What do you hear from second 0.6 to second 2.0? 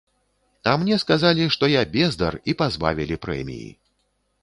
А мне сказалі, што я